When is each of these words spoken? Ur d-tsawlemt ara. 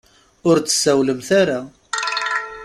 Ur 0.49 0.57
d-tsawlemt 0.59 1.29
ara. 1.41 1.59